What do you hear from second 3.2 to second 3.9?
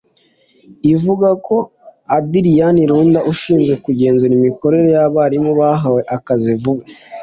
ushizwe